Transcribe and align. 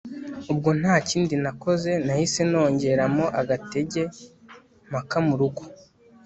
ubwo 0.51 0.69
ntakindi 0.79 1.35
nakoze 1.43 1.91
nahise 2.05 2.41
nongeramo 2.51 3.25
agatege 3.41 4.01
mpaka 4.89 5.17
murugo 5.27 5.61